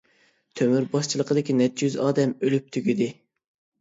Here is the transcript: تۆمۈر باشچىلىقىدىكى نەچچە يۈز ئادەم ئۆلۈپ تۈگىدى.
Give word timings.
تۆمۈر 0.61 0.87
باشچىلىقىدىكى 0.95 1.57
نەچچە 1.59 1.87
يۈز 1.91 1.99
ئادەم 2.07 2.35
ئۆلۈپ 2.49 2.73
تۈگىدى. 2.79 3.11